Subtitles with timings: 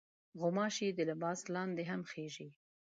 [0.39, 2.49] غوماشې د لباس لاندې هم خېژي.